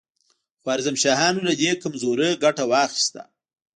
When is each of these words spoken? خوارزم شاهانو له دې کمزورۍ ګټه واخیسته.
خوارزم 0.61 0.95
شاهانو 1.03 1.45
له 1.47 1.53
دې 1.61 1.71
کمزورۍ 1.81 2.29
ګټه 2.43 2.63
واخیسته. 2.71 3.21